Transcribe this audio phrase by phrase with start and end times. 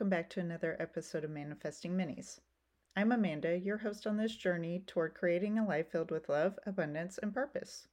[0.00, 2.40] welcome back to another episode of Manifesting Minis.
[2.96, 7.18] I'm Amanda, your host on this journey toward creating a life filled with love, abundance,
[7.18, 7.86] and purpose.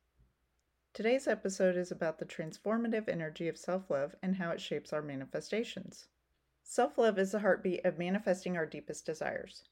[0.93, 5.01] Today's episode is about the transformative energy of self love and how it shapes our
[5.01, 6.07] manifestations.
[6.63, 9.65] Self love is the heartbeat of manifesting our deepest desires.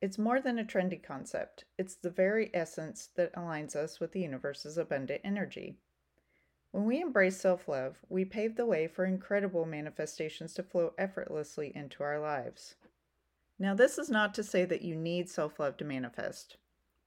[0.00, 4.22] It's more than a trendy concept, it's the very essence that aligns us with the
[4.22, 5.76] universe's abundant energy.
[6.70, 11.72] When we embrace self love, we pave the way for incredible manifestations to flow effortlessly
[11.74, 12.74] into our lives.
[13.58, 16.56] Now, this is not to say that you need self love to manifest.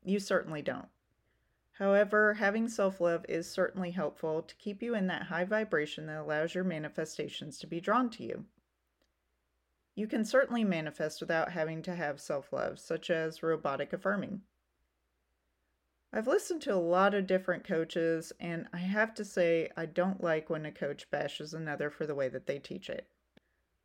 [0.03, 0.89] You certainly don't.
[1.73, 6.19] However, having self love is certainly helpful to keep you in that high vibration that
[6.19, 8.45] allows your manifestations to be drawn to you.
[9.95, 14.41] You can certainly manifest without having to have self love, such as robotic affirming.
[16.13, 20.21] I've listened to a lot of different coaches, and I have to say, I don't
[20.21, 23.07] like when a coach bashes another for the way that they teach it.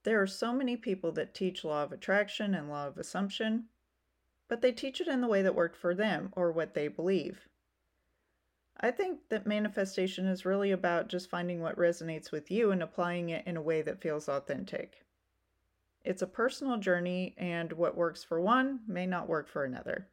[0.02, 3.66] There are so many people that teach law of attraction and law of assumption,
[4.48, 7.48] but they teach it in the way that worked for them or what they believe.
[8.80, 13.28] I think that manifestation is really about just finding what resonates with you and applying
[13.28, 15.04] it in a way that feels authentic.
[16.04, 20.08] It's a personal journey, and what works for one may not work for another.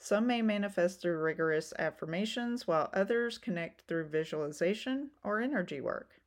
[0.00, 6.20] Some may manifest through rigorous affirmations, while others connect through visualization or energy work.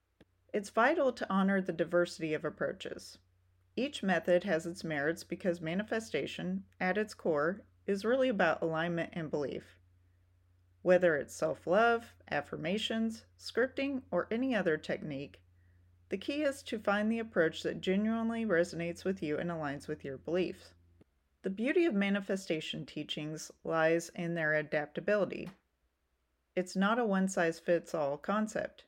[0.54, 3.18] It's vital to honor the diversity of approaches.
[3.78, 9.32] Each method has its merits because manifestation, at its core, is really about alignment and
[9.32, 9.78] belief.
[10.82, 15.40] Whether it's self love, affirmations, scripting, or any other technique,
[16.10, 20.04] the key is to find the approach that genuinely resonates with you and aligns with
[20.04, 20.74] your beliefs.
[21.44, 25.50] The beauty of manifestation teachings lies in their adaptability.
[26.56, 28.84] It's not a one size fits all concept.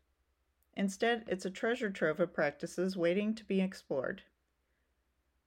[0.76, 4.22] Instead, it's a treasure trove of practices waiting to be explored.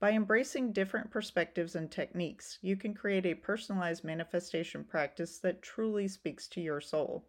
[0.01, 6.09] By embracing different perspectives and techniques, you can create a personalized manifestation practice that truly
[6.09, 7.25] speaks to your soul.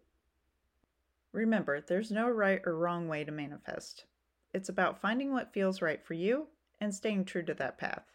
[1.30, 4.06] Remember, there's no right or wrong way to manifest.
[4.52, 6.48] It's about finding what feels right for you
[6.80, 8.12] and staying true to that path.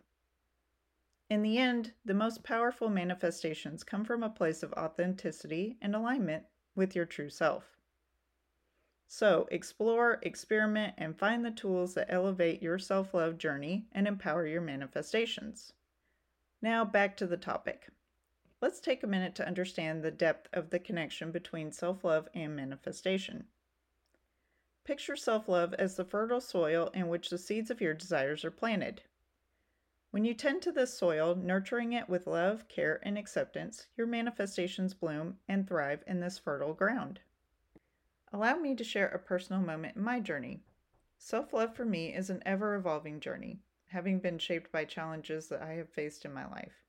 [1.30, 6.46] In the end, the most powerful manifestations come from a place of authenticity and alignment
[6.76, 7.78] with your true self.
[9.08, 14.48] So, explore, experiment, and find the tools that elevate your self love journey and empower
[14.48, 15.74] your manifestations.
[16.62, 17.90] Now, back to the topic.
[18.60, 22.56] Let's take a minute to understand the depth of the connection between self love and
[22.56, 23.48] manifestation.
[24.84, 28.52] Picture self love as the fertile soil in which the seeds of your desires are
[28.52, 29.04] planted.
[30.14, 34.94] When you tend to this soil, nurturing it with love, care, and acceptance, your manifestations
[34.94, 37.22] bloom and thrive in this fertile ground.
[38.32, 40.62] Allow me to share a personal moment in my journey.
[41.18, 45.64] Self love for me is an ever evolving journey, having been shaped by challenges that
[45.64, 46.84] I have faced in my life.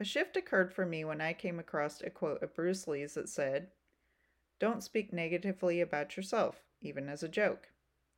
[0.00, 3.28] A shift occurred for me when I came across a quote of Bruce Lee's that
[3.28, 3.68] said,
[4.58, 7.68] Don't speak negatively about yourself, even as a joke.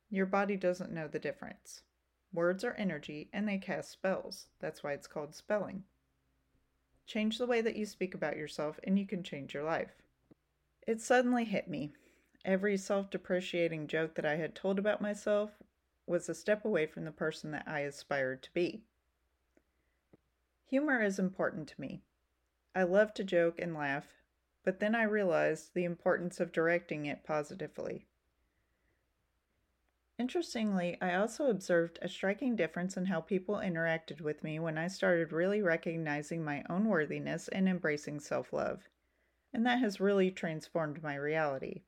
[0.09, 1.83] Your body doesn't know the difference.
[2.35, 4.47] Words are energy and they cast spells.
[4.59, 5.85] That's why it's called spelling.
[7.07, 10.01] Change the way that you speak about yourself and you can change your life.
[10.85, 11.93] It suddenly hit me.
[12.43, 15.51] Every self depreciating joke that I had told about myself
[16.05, 18.83] was a step away from the person that I aspired to be.
[20.65, 22.03] Humor is important to me.
[22.75, 24.07] I love to joke and laugh,
[24.65, 28.07] but then I realized the importance of directing it positively.
[30.17, 34.87] Interestingly, I also observed a striking difference in how people interacted with me when I
[34.87, 38.87] started really recognizing my own worthiness and embracing self love,
[39.53, 41.83] and that has really transformed my reality.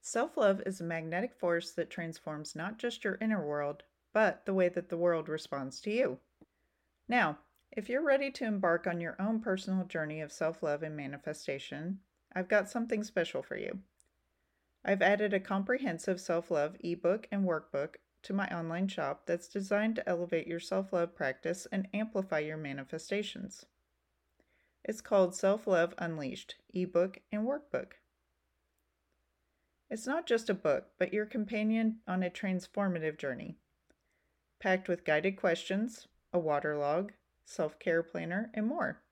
[0.00, 4.54] Self love is a magnetic force that transforms not just your inner world, but the
[4.54, 6.20] way that the world responds to you.
[7.08, 7.38] Now,
[7.72, 12.00] if you're ready to embark on your own personal journey of self love and manifestation,
[12.32, 13.80] I've got something special for you.
[14.84, 19.96] I've added a comprehensive self love ebook and workbook to my online shop that's designed
[19.96, 23.66] to elevate your self love practice and amplify your manifestations.
[24.84, 27.92] It's called Self Love Unleashed ebook and workbook.
[29.88, 33.58] It's not just a book, but your companion on a transformative journey,
[34.58, 37.12] packed with guided questions, a water log,
[37.44, 39.02] self care planner, and more.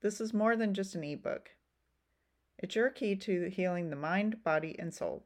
[0.00, 1.55] This is more than just an ebook.
[2.58, 5.24] It's your key to healing the mind, body, and soul.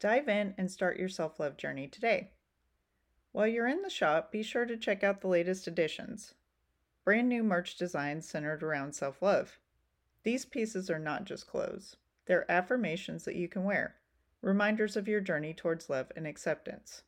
[0.00, 2.32] Dive in and start your self love journey today.
[3.32, 6.34] While you're in the shop, be sure to check out the latest additions
[7.04, 9.60] brand new merch designs centered around self love.
[10.24, 11.96] These pieces are not just clothes,
[12.26, 13.94] they're affirmations that you can wear,
[14.42, 17.02] reminders of your journey towards love and acceptance.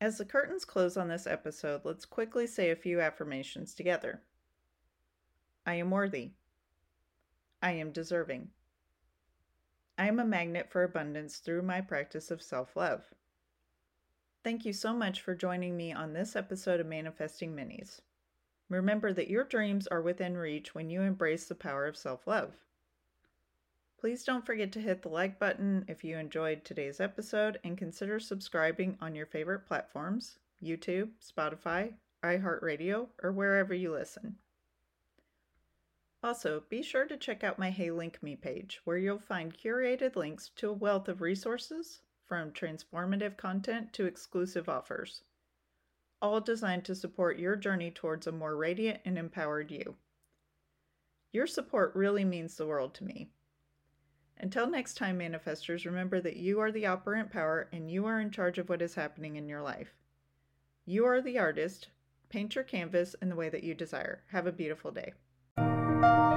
[0.00, 4.22] As the curtains close on this episode, let's quickly say a few affirmations together.
[5.66, 6.32] I am worthy.
[7.62, 8.48] I am deserving.
[9.96, 13.04] I am a magnet for abundance through my practice of self love.
[14.42, 18.00] Thank you so much for joining me on this episode of Manifesting Minis.
[18.68, 22.52] Remember that your dreams are within reach when you embrace the power of self love.
[23.96, 28.18] Please don't forget to hit the like button if you enjoyed today's episode and consider
[28.18, 31.92] subscribing on your favorite platforms YouTube, Spotify,
[32.24, 34.38] iHeartRadio, or wherever you listen.
[36.24, 40.14] Also, be sure to check out my Hey Link Me page, where you'll find curated
[40.14, 45.24] links to a wealth of resources, from transformative content to exclusive offers,
[46.22, 49.96] all designed to support your journey towards a more radiant and empowered you.
[51.32, 53.28] Your support really means the world to me.
[54.38, 58.30] Until next time, manifestors, remember that you are the operant power and you are in
[58.30, 59.92] charge of what is happening in your life.
[60.86, 61.88] You are the artist.
[62.28, 64.22] Paint your canvas in the way that you desire.
[64.28, 65.12] Have a beautiful day
[66.02, 66.31] thank you